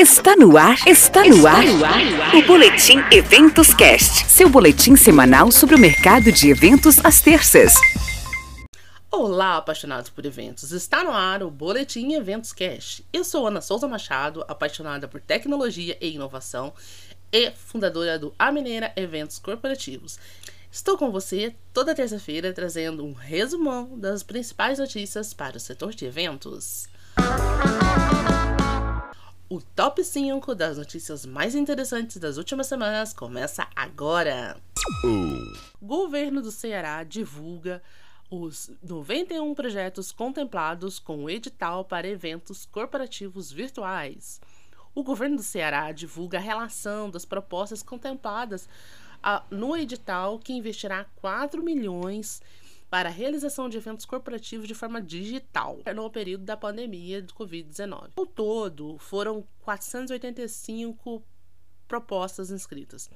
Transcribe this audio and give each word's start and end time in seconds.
Está 0.00 0.34
no 0.34 0.56
ar, 0.56 0.78
está 0.88 1.22
no 1.24 1.46
ar, 1.46 1.62
o 2.34 2.46
Boletim 2.46 3.00
Eventos 3.12 3.74
Cast, 3.74 4.24
seu 4.30 4.48
boletim 4.48 4.96
semanal 4.96 5.52
sobre 5.52 5.74
o 5.74 5.78
mercado 5.78 6.32
de 6.32 6.48
eventos 6.48 7.04
às 7.04 7.20
terças. 7.20 7.74
Olá, 9.10 9.58
apaixonados 9.58 10.08
por 10.08 10.24
eventos. 10.24 10.72
Está 10.72 11.04
no 11.04 11.10
ar 11.10 11.42
o 11.42 11.50
Boletim 11.50 12.14
Eventos 12.14 12.50
Cast. 12.50 13.04
Eu 13.12 13.22
sou 13.22 13.46
Ana 13.46 13.60
Souza 13.60 13.86
Machado, 13.86 14.42
apaixonada 14.48 15.06
por 15.06 15.20
tecnologia 15.20 15.98
e 16.00 16.14
inovação 16.14 16.72
e 17.30 17.50
fundadora 17.50 18.18
do 18.18 18.34
A 18.38 18.50
Mineira 18.50 18.94
Eventos 18.96 19.38
Corporativos. 19.38 20.18
Estou 20.72 20.96
com 20.96 21.10
você 21.10 21.54
toda 21.74 21.94
terça-feira 21.94 22.54
trazendo 22.54 23.04
um 23.04 23.12
resumão 23.12 23.98
das 23.98 24.22
principais 24.22 24.78
notícias 24.78 25.34
para 25.34 25.58
o 25.58 25.60
setor 25.60 25.92
de 25.92 26.06
eventos. 26.06 26.88
O 29.52 29.60
top 29.60 30.04
5 30.04 30.54
das 30.54 30.78
notícias 30.78 31.26
mais 31.26 31.56
interessantes 31.56 32.18
das 32.18 32.36
últimas 32.36 32.68
semanas 32.68 33.12
começa 33.12 33.66
agora. 33.74 34.56
O 35.04 35.84
governo 35.84 36.40
do 36.40 36.52
Ceará 36.52 37.02
divulga 37.02 37.82
os 38.30 38.70
91 38.80 39.52
projetos 39.56 40.12
contemplados 40.12 41.00
com 41.00 41.24
o 41.24 41.28
edital 41.28 41.84
para 41.84 42.06
eventos 42.06 42.64
corporativos 42.64 43.50
virtuais. 43.50 44.40
O 44.94 45.02
governo 45.02 45.38
do 45.38 45.42
Ceará 45.42 45.90
divulga 45.90 46.38
a 46.38 46.40
relação 46.40 47.10
das 47.10 47.24
propostas 47.24 47.82
contempladas 47.82 48.68
no 49.50 49.76
edital 49.76 50.38
que 50.38 50.52
investirá 50.52 51.06
4 51.16 51.60
milhões 51.60 52.40
para 52.90 53.08
a 53.08 53.12
realização 53.12 53.68
de 53.68 53.76
eventos 53.76 54.04
corporativos 54.04 54.66
de 54.66 54.74
forma 54.74 55.00
digital 55.00 55.78
no 55.94 56.10
período 56.10 56.44
da 56.44 56.56
pandemia 56.56 57.22
do 57.22 57.32
Covid-19. 57.32 58.10
Ao 58.16 58.26
todo, 58.26 58.98
foram 58.98 59.46
485 59.60 61.22
propostas 61.86 62.50
inscritas. 62.50 63.08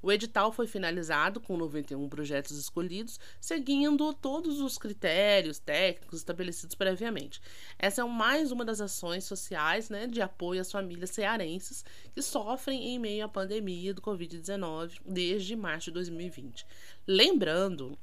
O 0.00 0.12
edital 0.12 0.52
foi 0.52 0.66
finalizado 0.66 1.40
com 1.40 1.56
91 1.56 2.08
projetos 2.08 2.56
escolhidos, 2.56 3.18
seguindo 3.40 4.14
todos 4.14 4.60
os 4.60 4.78
critérios 4.78 5.58
técnicos 5.58 6.20
estabelecidos 6.20 6.76
previamente. 6.76 7.40
Essa 7.76 8.02
é 8.02 8.04
mais 8.04 8.52
uma 8.52 8.64
das 8.64 8.80
ações 8.80 9.24
sociais 9.24 9.90
né, 9.90 10.06
de 10.06 10.22
apoio 10.22 10.60
às 10.60 10.70
famílias 10.70 11.10
cearenses 11.10 11.84
que 12.14 12.22
sofrem 12.22 12.94
em 12.94 12.98
meio 12.98 13.24
à 13.24 13.28
pandemia 13.28 13.92
do 13.92 14.00
Covid-19 14.00 15.00
desde 15.04 15.56
março 15.56 15.86
de 15.86 15.94
2020. 15.94 16.64
Lembrando 17.06 17.98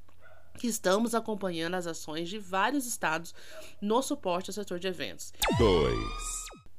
estamos 0.64 1.14
acompanhando 1.14 1.75
as 1.75 1.88
ações 1.88 2.30
de 2.30 2.39
vários 2.39 2.86
estados 2.86 3.34
no 3.81 4.02
suporte 4.02 4.50
ao 4.50 4.53
setor 4.53 4.80
de 4.80 4.88
eventos. 4.88 5.34
2. 5.58 5.95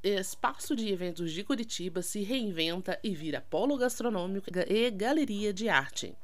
Espaço 0.02 0.76
de 0.76 0.88
Eventos 0.88 1.32
de 1.32 1.42
Curitiba 1.42 2.00
se 2.00 2.22
reinventa 2.22 2.98
e 3.02 3.14
vira 3.14 3.40
polo 3.40 3.76
gastronômico 3.76 4.48
e 4.68 4.90
galeria 4.90 5.52
de 5.52 5.68
arte. 5.68 6.14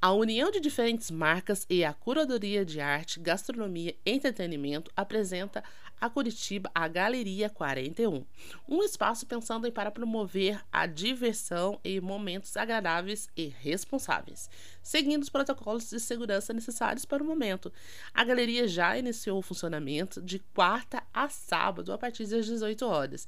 A 0.00 0.12
união 0.12 0.48
de 0.48 0.60
diferentes 0.60 1.10
marcas 1.10 1.66
e 1.68 1.84
a 1.84 1.92
curadoria 1.92 2.64
de 2.64 2.80
arte, 2.80 3.18
gastronomia 3.18 3.96
e 4.06 4.12
entretenimento 4.12 4.92
apresenta 4.94 5.64
a 6.00 6.08
Curitiba 6.08 6.70
a 6.72 6.86
Galeria 6.86 7.50
41, 7.50 8.24
um 8.68 8.84
espaço 8.84 9.26
pensando 9.26 9.66
em 9.66 9.72
para 9.72 9.90
promover 9.90 10.64
a 10.72 10.86
diversão 10.86 11.80
e 11.82 12.00
momentos 12.00 12.56
agradáveis 12.56 13.28
e 13.36 13.48
responsáveis, 13.48 14.48
seguindo 14.80 15.24
os 15.24 15.30
protocolos 15.30 15.90
de 15.90 15.98
segurança 15.98 16.52
necessários 16.52 17.04
para 17.04 17.20
o 17.20 17.26
momento. 17.26 17.72
A 18.14 18.22
galeria 18.22 18.68
já 18.68 18.96
iniciou 18.96 19.40
o 19.40 19.42
funcionamento 19.42 20.22
de 20.22 20.38
quarta 20.54 21.02
a 21.12 21.28
sábado 21.28 21.92
a 21.92 21.98
partir 21.98 22.24
das 22.28 22.46
18 22.46 22.86
horas. 22.86 23.26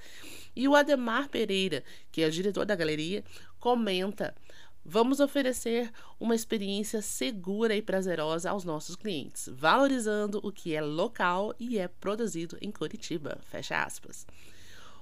E 0.55 0.69
o 0.69 0.77
Ademar 0.77 1.29
Pereira, 1.29 1.83
que 2.13 2.23
é 2.23 2.29
o 2.29 2.31
diretor 2.31 2.65
da 2.65 2.77
galeria, 2.77 3.25
comenta 3.59 4.35
Vamos 4.85 5.21
oferecer 5.21 5.93
uma 6.19 6.35
experiência 6.35 7.03
segura 7.03 7.77
e 7.77 7.83
prazerosa 7.83 8.51
aos 8.51 8.65
nossos 8.65 8.97
clientes, 8.97 9.49
valorizando 9.53 10.41
o 10.43 10.51
que 10.51 10.75
é 10.75 10.81
local 10.81 11.55
e 11.61 11.79
é 11.79 11.87
produzido 11.87 12.57
em 12.63 12.71
Curitiba. 12.71 13.39
Fecha 13.43 13.83
aspas. 13.83 14.27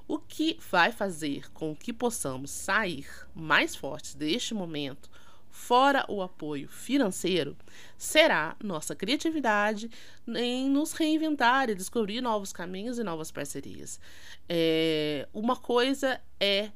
O 0.07 0.19
que 0.19 0.59
vai 0.71 0.91
fazer 0.91 1.51
com 1.53 1.77
que 1.77 1.93
possamos 1.93 2.51
sair 2.51 3.07
mais 3.35 3.77
fortes 3.77 4.15
deste 4.15 4.53
momento, 4.53 5.09
fora 5.49 6.05
o 6.09 6.23
apoio 6.23 6.69
financeiro, 6.69 7.57
será 7.97 8.57
nossa 8.63 8.97
criatividade 8.97 9.89
em 10.27 10.69
nos 10.69 10.93
reinventar 10.93 11.71
e 11.71 11.75
descobrir 11.75 12.21
novos 12.21 12.53
caminhos 12.53 12.99
e 12.99 13.05
novas 13.05 13.31
parcerias. 13.31 14.01
É, 14.49 15.29
uma 15.33 15.57
coisa 15.57 16.21
é 16.41 16.73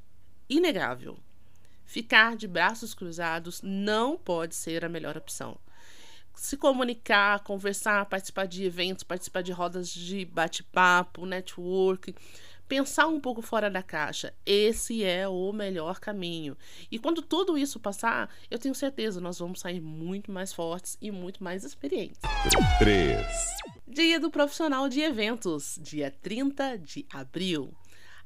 inegável 0.48 1.18
Ficar 1.92 2.36
de 2.36 2.48
braços 2.48 2.94
cruzados 2.94 3.60
não 3.62 4.16
pode 4.16 4.54
ser 4.54 4.82
a 4.82 4.88
melhor 4.88 5.14
opção. 5.14 5.58
Se 6.34 6.56
comunicar, 6.56 7.40
conversar, 7.40 8.06
participar 8.06 8.46
de 8.46 8.64
eventos, 8.64 9.04
participar 9.04 9.42
de 9.42 9.52
rodas 9.52 9.90
de 9.90 10.24
bate-papo, 10.24 11.26
network, 11.26 12.14
pensar 12.66 13.08
um 13.08 13.20
pouco 13.20 13.42
fora 13.42 13.68
da 13.68 13.82
caixa. 13.82 14.32
Esse 14.46 15.04
é 15.04 15.28
o 15.28 15.52
melhor 15.52 16.00
caminho. 16.00 16.56
E 16.90 16.98
quando 16.98 17.20
tudo 17.20 17.58
isso 17.58 17.78
passar, 17.78 18.30
eu 18.50 18.58
tenho 18.58 18.74
certeza 18.74 19.20
nós 19.20 19.38
vamos 19.38 19.60
sair 19.60 19.82
muito 19.82 20.32
mais 20.32 20.50
fortes 20.50 20.96
e 20.98 21.10
muito 21.10 21.44
mais 21.44 21.62
experientes. 21.62 22.22
3. 22.78 23.26
Dia 23.86 24.18
do 24.18 24.30
Profissional 24.30 24.88
de 24.88 25.02
Eventos, 25.02 25.78
dia 25.82 26.10
30 26.10 26.78
de 26.78 27.04
abril. 27.12 27.74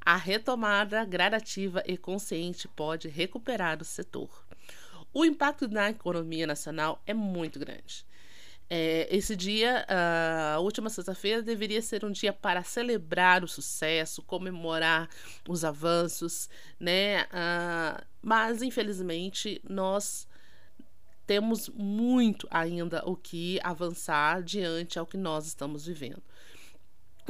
A 0.07 0.15
retomada 0.15 1.03
gradativa 1.03 1.83
e 1.85 1.97
consciente 1.97 2.65
pode 2.65 3.09
recuperar 3.09 3.81
o 3.81 3.83
setor. 3.83 4.29
O 5.13 5.25
impacto 5.25 5.67
na 5.67 5.89
economia 5.89 6.47
nacional 6.47 7.01
é 7.05 7.13
muito 7.13 7.59
grande. 7.59 8.05
É, 8.69 9.13
esse 9.13 9.35
dia, 9.35 9.85
a 9.89 10.59
última 10.61 10.89
sexta-feira, 10.89 11.41
deveria 11.41 11.81
ser 11.81 12.05
um 12.05 12.11
dia 12.13 12.31
para 12.31 12.63
celebrar 12.63 13.43
o 13.43 13.49
sucesso, 13.49 14.21
comemorar 14.21 15.09
os 15.45 15.65
avanços, 15.65 16.49
né? 16.79 17.23
Uh, 17.23 18.01
mas, 18.21 18.61
infelizmente, 18.61 19.61
nós 19.69 20.25
temos 21.25 21.67
muito 21.67 22.47
ainda 22.49 23.03
o 23.05 23.13
que 23.13 23.59
avançar 23.61 24.41
diante 24.41 24.97
ao 24.97 25.05
que 25.05 25.17
nós 25.17 25.47
estamos 25.47 25.85
vivendo 25.85 26.23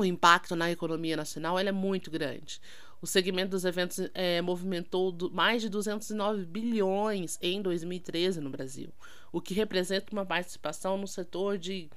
o 0.02 0.06
impacto 0.06 0.56
na 0.56 0.72
economia 0.72 1.18
nacional 1.18 1.58
é 1.59 1.72
muito 1.72 2.09
grande. 2.12 2.62
O 3.02 3.06
segmento 3.06 3.52
dos 3.52 3.63
eventos 3.63 4.00
é, 4.13 4.41
movimentou 4.41 5.12
do, 5.12 5.30
mais 5.30 5.62
de 5.62 5.69
209 5.69 6.46
bilhões 6.46 7.38
em 7.41 7.62
2013 7.62 8.41
no 8.41 8.50
Brasil, 8.50 8.90
o 9.31 9.40
que 9.40 9.53
representa 9.53 10.12
uma 10.12 10.25
participação 10.25 10.97
no 10.97 11.07
setor 11.07 11.57
de 11.57 11.90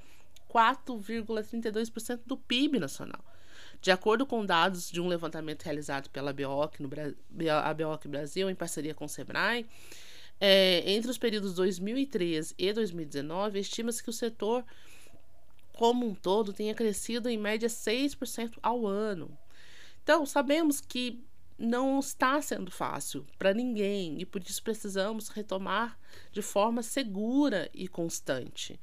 4,32% 0.53 2.21
do 2.27 2.37
PIB 2.37 2.78
nacional. 2.78 3.25
De 3.81 3.91
acordo 3.91 4.27
com 4.27 4.44
dados 4.44 4.91
de 4.91 5.00
um 5.00 5.09
levantamento 5.09 5.62
realizado 5.62 6.10
pela 6.10 6.34
BEOC, 6.34 6.83
no 6.83 6.91
a 7.50 7.72
BEOC 7.72 8.09
Brasil, 8.09 8.50
em 8.50 8.55
parceria 8.55 8.94
com 8.94 9.06
o 9.06 9.09
SEBRAE, 9.09 9.66
é, 10.39 10.91
entre 10.91 11.10
os 11.10 11.16
períodos 11.16 11.55
2013 11.55 12.55
e 12.59 12.72
2019, 12.72 13.59
estima-se 13.59 14.03
que 14.03 14.10
o 14.10 14.12
setor 14.12 14.65
como 15.81 16.07
um 16.07 16.15
todo 16.15 16.53
tenha 16.53 16.75
crescido 16.75 17.27
em 17.27 17.39
média 17.39 17.67
6% 17.67 18.59
ao 18.63 18.87
ano. 18.87 19.35
Então, 20.03 20.27
sabemos 20.27 20.79
que 20.79 21.25
não 21.59 21.99
está 21.99 22.39
sendo 22.43 22.71
fácil 22.71 23.25
para 23.39 23.55
ninguém 23.55 24.21
e 24.21 24.27
por 24.27 24.43
isso 24.43 24.63
precisamos 24.63 25.31
retomar 25.31 25.99
de 26.33 26.43
forma 26.43 26.83
segura 26.83 27.71
e 27.73 27.89
constante. 27.89 28.79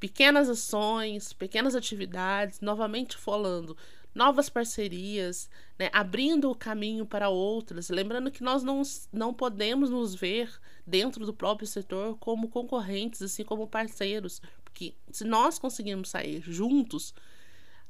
Pequenas 0.00 0.48
ações, 0.48 1.32
pequenas 1.32 1.76
atividades, 1.76 2.60
novamente 2.60 3.16
falando, 3.16 3.76
novas 4.12 4.48
parcerias, 4.48 5.48
né, 5.78 5.88
abrindo 5.92 6.50
o 6.50 6.56
caminho 6.56 7.06
para 7.06 7.28
outras. 7.28 7.90
Lembrando 7.90 8.32
que 8.32 8.42
nós 8.42 8.64
não, 8.64 8.82
não 9.12 9.32
podemos 9.32 9.88
nos 9.88 10.16
ver 10.16 10.50
dentro 10.84 11.24
do 11.24 11.32
próprio 11.32 11.68
setor 11.68 12.18
como 12.18 12.48
concorrentes, 12.48 13.22
assim 13.22 13.44
como 13.44 13.68
parceiros, 13.68 14.42
que 14.74 14.96
se 15.10 15.24
nós 15.24 15.58
conseguirmos 15.58 16.10
sair 16.10 16.42
juntos, 16.42 17.14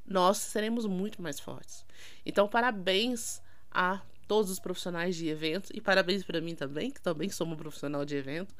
nós 0.06 0.38
seremos 0.38 0.86
muito 0.86 1.22
mais 1.22 1.40
fortes. 1.40 1.84
Então, 2.24 2.46
parabéns 2.46 3.40
a 3.70 4.02
todos 4.28 4.50
os 4.50 4.58
profissionais 4.58 5.16
de 5.16 5.28
evento 5.28 5.70
e 5.74 5.80
parabéns 5.80 6.22
para 6.22 6.40
mim 6.40 6.54
também, 6.54 6.90
que 6.90 7.00
também 7.00 7.28
sou 7.30 7.46
uma 7.46 7.56
profissional 7.56 8.04
de 8.04 8.14
evento, 8.14 8.54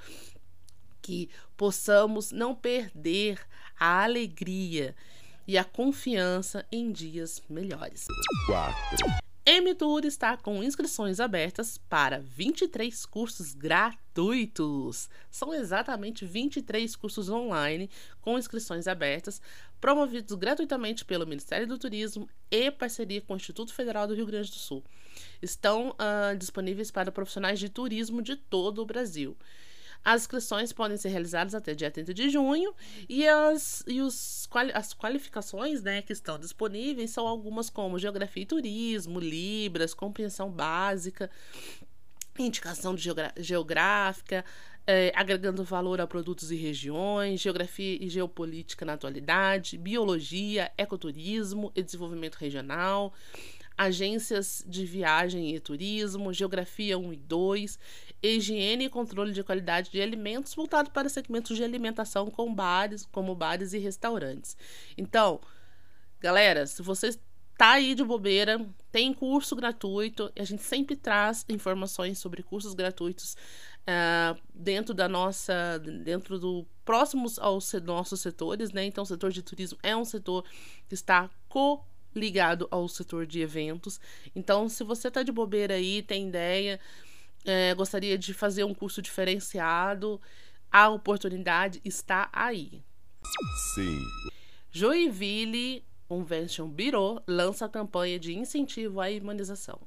que 1.03 1.29
possamos 1.57 2.33
não 2.33 2.55
perder 2.55 3.39
a 3.79 4.05
alegria 4.05 4.95
e 5.47 5.59
a 5.59 5.65
confiança 5.65 6.65
em 6.73 6.91
dias 6.91 7.43
melhores. 7.49 8.07
4. 8.47 9.25
MTUR 9.61 10.05
está 10.05 10.37
com 10.37 10.65
inscrições 10.65 11.21
abertas 11.21 11.79
para 11.79 12.19
23 12.19 13.07
cursos 13.07 13.55
gratuitos. 13.55 15.09
São 15.31 15.55
exatamente 15.55 16.27
23 16.27 16.97
cursos 16.97 17.29
online 17.29 17.89
com 18.21 18.37
inscrições 18.37 18.89
abertas, 18.89 19.41
promovidos 19.81 20.35
gratuitamente 20.35 21.05
pelo 21.05 21.25
Ministério 21.25 21.69
do 21.69 21.79
Turismo 21.79 22.29
e 22.51 22.69
parceria 22.69 23.21
com 23.21 23.35
o 23.35 23.37
Instituto 23.37 23.73
Federal 23.73 24.09
do 24.09 24.15
Rio 24.15 24.27
Grande 24.27 24.51
do 24.51 24.57
Sul. 24.57 24.83
estão 25.41 25.91
uh, 25.91 26.37
disponíveis 26.37 26.91
para 26.91 27.13
profissionais 27.13 27.61
de 27.61 27.69
turismo 27.69 28.21
de 28.21 28.35
todo 28.35 28.83
o 28.83 28.87
Brasil. 28.87 29.37
As 30.05 30.23
inscrições 30.23 30.73
podem 30.73 30.99
ser 30.99 31.09
realizadas 31.09 31.55
até 31.55 31.75
dia 31.75 31.91
30 31.91 32.13
de 32.13 32.29
junho 32.29 32.75
e 33.09 33.27
as, 33.27 33.83
e 33.87 34.03
os, 34.03 34.47
as 34.75 34.93
qualificações 34.93 35.83
né, 35.83 36.03
que 36.03 36.13
estão 36.13 36.39
disponíveis 36.39 37.11
são 37.11 37.27
algumas 37.27 37.71
como 37.71 37.99
Geografia 37.99 38.43
e 38.43 38.47
Turismo, 38.47 39.19
Libras, 39.19 39.95
Compreensão 39.95 40.51
Básica, 40.51 41.31
Indicação 42.39 42.95
Geográfica, 43.39 44.45
é, 44.87 45.13
agregando 45.15 45.65
valor 45.65 46.01
a 46.01 46.07
produtos 46.07 46.51
e 46.51 46.57
regiões, 46.57 47.41
geografia 47.41 47.97
e 47.99 48.09
geopolítica 48.09 48.85
na 48.85 48.95
atualidade, 48.95 49.79
biologia, 49.79 50.71
ecoturismo 50.77 51.73
e 51.75 51.83
desenvolvimento 51.83 52.35
regional, 52.35 53.15
agências 53.77 54.65
de 54.67 54.85
viagem 54.85 55.55
e 55.55 55.61
turismo, 55.61 56.33
geografia 56.33 56.99
1 56.99 57.13
e 57.13 57.17
2, 57.17 57.79
higiene 58.23 58.85
e 58.85 58.89
controle 58.89 59.33
de 59.33 59.43
qualidade 59.43 59.91
de 59.91 60.01
alimentos 60.01 60.55
voltado 60.55 60.91
para 60.91 61.09
segmentos 61.09 61.57
de 61.57 61.65
alimentação 61.65 62.31
com 62.31 62.55
bares, 62.55 63.07
como 63.07 63.35
bares 63.35 63.73
e 63.73 63.79
restaurantes. 63.79 64.57
Então, 64.97 65.41
galera, 66.21 66.67
se 66.67 66.83
você 66.83 67.19
tá 67.57 67.73
aí 67.73 67.95
de 67.95 68.05
bobeira, 68.05 68.65
tem 68.91 69.13
curso 69.13 69.55
gratuito, 69.55 70.33
a 70.39 70.45
gente 70.45 70.63
sempre 70.63 70.97
traz 70.97 71.45
informações 71.49 72.19
sobre 72.19 72.43
cursos 72.43 72.75
gratuitos 72.75 73.37
uh, 73.83 74.41
dentro 74.55 74.95
da 74.95 75.09
nossa, 75.09 75.79
dentro 75.79 76.39
do 76.39 76.67
próximos 76.85 77.39
aos 77.39 77.73
nossos 77.75 78.21
setores, 78.21 78.73
né? 78.73 78.85
Então, 78.85 79.05
o 79.05 79.07
setor 79.07 79.31
de 79.31 79.43
turismo 79.43 79.79
é 79.83 79.97
um 79.97 80.05
setor 80.05 80.45
que 80.89 80.95
está 80.95 81.31
co 81.49 81.85
ligado 82.15 82.69
ao 82.71 82.89
setor 82.89 83.27
de 83.27 83.41
eventos. 83.41 84.01
Então, 84.35 84.69
se 84.69 84.85
você 84.85 85.11
tá 85.11 85.23
de 85.23 85.33
bobeira 85.33 85.75
aí, 85.75 86.03
tem 86.03 86.29
ideia, 86.29 86.81
é, 87.45 87.75
gostaria 87.75 88.17
de 88.17 88.33
fazer 88.33 88.65
um 88.65 88.75
curso 88.75 89.03
diferenciado, 89.03 90.21
a 90.71 90.89
oportunidade 90.89 91.81
está 91.85 92.29
aí. 92.33 92.83
Sim. 93.75 93.99
Joinville 94.71 95.85
Convention 96.09 96.69
Bureau 96.69 97.23
lança 97.27 97.65
a 97.65 97.69
campanha 97.69 98.19
de 98.19 98.35
incentivo 98.35 99.01
à 99.01 99.11
imunização. 99.11 99.81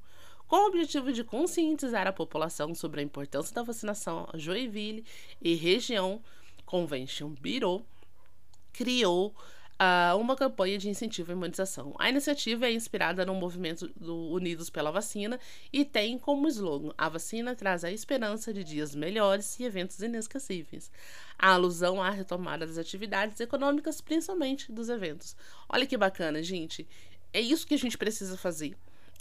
Com 0.48 0.56
o 0.56 0.68
objetivo 0.68 1.12
de 1.12 1.26
conscientizar 1.26 2.08
a 2.08 2.14
população 2.14 2.74
sobre 2.74 3.02
a 3.02 3.04
importância 3.04 3.54
da 3.54 3.64
vacinação, 3.64 4.30
a 4.32 4.38
Joinville 4.38 5.04
e 5.42 5.56
região 5.56 6.22
Convention 6.66 7.30
Bureau 7.30 7.86
criou 8.72 9.36
uma 10.18 10.36
campanha 10.36 10.78
de 10.78 10.90
incentivo 10.90 11.32
à 11.32 11.36
imunização. 11.36 11.96
A 12.00 12.10
iniciativa 12.10 12.66
é 12.66 12.72
inspirada 12.72 13.26
no 13.26 13.36
movimento 13.36 13.88
do 13.96 14.16
Unidos 14.32 14.70
pela 14.70 14.92
Vacina 14.92 15.40
e 15.72 15.86
tem 15.86 16.18
como 16.18 16.48
slogan: 16.48 16.94
A 16.98 17.10
vacina 17.10 17.56
traz 17.56 17.84
a 17.84 17.92
esperança 17.92 18.54
de 18.54 18.64
dias 18.64 18.96
melhores 18.96 19.60
e 19.60 19.64
eventos 19.64 20.00
inesquecíveis. 20.00 20.92
A 21.38 21.52
alusão 21.52 22.02
à 22.02 22.10
retomada 22.10 22.66
das 22.66 22.78
atividades 22.78 23.40
econômicas, 23.40 24.02
principalmente 24.02 24.72
dos 24.72 24.90
eventos. 24.90 25.36
Olha 25.70 25.86
que 25.86 25.96
bacana, 25.96 26.42
gente. 26.42 26.88
É 27.32 27.40
isso 27.40 27.68
que 27.68 27.76
a 27.76 27.78
gente 27.78 27.98
precisa 27.98 28.36
fazer. 28.36 28.76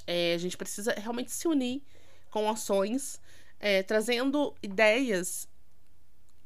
É, 0.07 0.35
a 0.35 0.39
gente 0.39 0.57
precisa 0.57 0.95
realmente 0.97 1.33
se 1.33 1.47
unir 1.47 1.83
com 2.31 2.49
ações, 2.49 3.21
é, 3.61 3.83
trazendo 3.83 4.55
ideias 4.63 5.49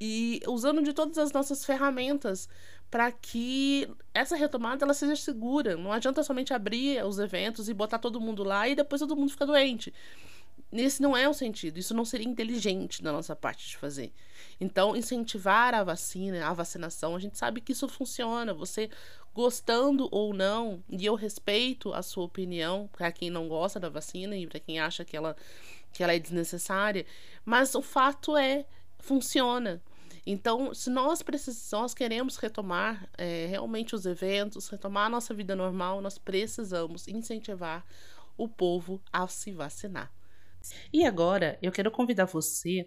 e 0.01 0.41
usando 0.47 0.83
de 0.83 0.93
todas 0.93 1.19
as 1.19 1.33
nossas 1.33 1.65
ferramentas 1.65 2.49
para 2.91 3.13
que 3.13 3.89
essa 4.13 4.35
retomada 4.35 4.85
ela 4.85 4.95
seja 4.95 5.15
segura. 5.15 5.77
Não 5.77 5.93
adianta 5.93 6.23
somente 6.23 6.53
abrir 6.53 7.05
os 7.05 7.19
eventos 7.19 7.69
e 7.69 7.75
botar 7.75 7.99
todo 7.99 8.21
mundo 8.21 8.43
lá 8.43 8.69
e 8.69 8.75
depois 8.75 9.01
todo 9.01 9.17
mundo 9.17 9.31
fica 9.31 9.47
doente. 9.47 9.93
Esse 10.73 11.03
não 11.03 11.17
é 11.17 11.29
o 11.29 11.35
sentido, 11.35 11.79
isso 11.79 11.93
não 11.93 12.05
seria 12.05 12.29
inteligente 12.29 13.03
da 13.03 13.11
nossa 13.11 13.35
parte 13.35 13.69
de 13.69 13.77
fazer. 13.77 14.13
Então, 14.61 14.95
incentivar 14.95 15.75
a 15.75 15.83
vacina, 15.83 16.47
a 16.47 16.53
vacinação, 16.53 17.17
a 17.17 17.19
gente 17.19 17.37
sabe 17.37 17.61
que 17.61 17.73
isso 17.73 17.89
funciona. 17.89 18.55
Você 18.55 18.89
gostando 19.35 20.09
ou 20.13 20.33
não, 20.33 20.83
e 20.89 21.05
eu 21.07 21.15
respeito 21.15 21.93
a 21.93 22.03
sua 22.03 22.25
opinião 22.25 22.89
para 22.93 23.11
quem 23.11 23.31
não 23.31 23.49
gosta 23.49 23.81
da 23.81 23.89
vacina 23.89 24.37
e 24.37 24.47
para 24.47 24.61
quem 24.61 24.79
acha 24.79 25.05
que 25.05 25.17
ela, 25.17 25.37
que 25.93 26.03
ela 26.03 26.15
é 26.15 26.19
desnecessária, 26.19 27.05
mas 27.45 27.75
o 27.75 27.83
fato 27.83 28.37
é, 28.37 28.65
funciona. 28.99 29.83
Então, 30.27 30.75
se 30.75 30.91
nós 30.91 31.23
nós 31.23 31.95
queremos 31.95 32.37
retomar 32.37 33.09
é, 33.17 33.47
realmente 33.47 33.95
os 33.95 34.07
eventos, 34.07 34.69
retomar 34.69 35.07
a 35.07 35.11
nossa 35.11 35.35
vida 35.35 35.57
normal, 35.57 36.01
nós 36.01 36.19
precisamos 36.19 37.09
incentivar 37.09 37.85
o 38.37 38.49
povo 38.49 39.03
a 39.13 39.27
se 39.29 39.53
vacinar. 39.53 40.13
E 40.93 41.05
agora 41.05 41.59
eu 41.63 41.73
quero 41.73 41.91
convidar 41.91 42.27
você 42.27 42.87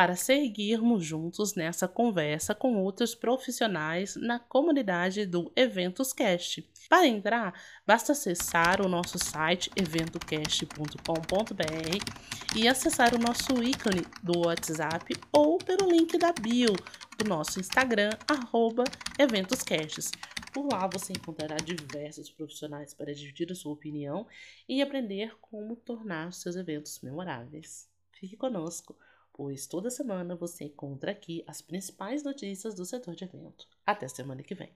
para 0.00 0.16
seguirmos 0.16 1.04
juntos 1.04 1.54
nessa 1.54 1.86
conversa 1.86 2.54
com 2.54 2.78
outros 2.78 3.14
profissionais 3.14 4.16
na 4.16 4.38
comunidade 4.38 5.26
do 5.26 5.52
EventosCast. 5.54 6.66
Para 6.88 7.06
entrar, 7.06 7.52
basta 7.86 8.12
acessar 8.12 8.80
o 8.80 8.88
nosso 8.88 9.18
site 9.18 9.70
eventocast.com.br 9.76 12.56
e 12.56 12.66
acessar 12.66 13.14
o 13.14 13.18
nosso 13.18 13.62
ícone 13.62 14.00
do 14.22 14.46
WhatsApp 14.46 15.14
ou 15.30 15.58
pelo 15.58 15.90
link 15.90 16.16
da 16.16 16.32
bio 16.32 16.74
do 17.18 17.28
nosso 17.28 17.60
Instagram, 17.60 18.08
arroba 18.26 18.84
EventosCasts. 19.18 20.12
Por 20.50 20.66
lá 20.72 20.88
você 20.90 21.12
encontrará 21.12 21.56
diversos 21.56 22.30
profissionais 22.30 22.94
para 22.94 23.12
dividir 23.12 23.52
a 23.52 23.54
sua 23.54 23.74
opinião 23.74 24.26
e 24.66 24.80
aprender 24.80 25.36
como 25.42 25.76
tornar 25.76 26.32
seus 26.32 26.56
eventos 26.56 27.02
memoráveis. 27.02 27.86
Fique 28.12 28.34
conosco, 28.34 28.96
pois 29.40 29.66
toda 29.66 29.88
semana 29.88 30.36
você 30.36 30.64
encontra 30.64 31.12
aqui 31.12 31.42
as 31.46 31.62
principais 31.62 32.22
notícias 32.22 32.74
do 32.74 32.84
setor 32.84 33.14
de 33.14 33.24
evento. 33.24 33.66
Até 33.86 34.06
semana 34.06 34.42
que 34.42 34.54
vem. 34.54 34.70